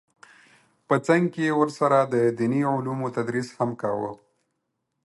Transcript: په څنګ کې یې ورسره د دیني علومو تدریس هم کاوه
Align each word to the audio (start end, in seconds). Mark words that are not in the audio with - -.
په 0.87 0.95
څنګ 1.07 1.23
کې 1.33 1.41
یې 1.49 1.53
ورسره 1.59 1.97
د 2.13 2.15
دیني 2.39 2.61
علومو 2.73 3.07
تدریس 3.17 3.47
هم 3.57 3.69
کاوه 3.81 4.11